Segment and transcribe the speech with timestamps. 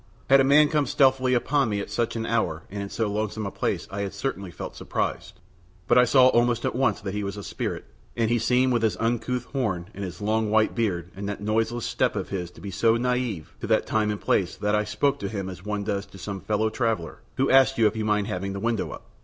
[0.31, 3.45] Had a man come stealthily upon me at such an hour and in so lonesome
[3.45, 5.39] a place I had certainly felt surprised;
[5.87, 7.85] but I saw almost at once that he was a spirit,
[8.17, 11.85] and he seemed with his uncouth horn and his long white beard and that noiseless
[11.85, 15.19] step of his to be so native to that time and place that I spoke
[15.19, 18.25] to him as one does to some fellow traveller who asks you if you mind
[18.25, 19.05] having the window up.